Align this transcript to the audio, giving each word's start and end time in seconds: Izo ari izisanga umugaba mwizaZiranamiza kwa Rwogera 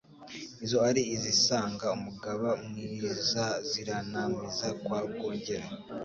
Izo 0.65 0.77
ari 0.89 1.01
izisanga 1.15 1.85
umugaba 1.97 2.49
mwizaZiranamiza 2.65 4.67
kwa 4.81 4.99
Rwogera 5.09 5.67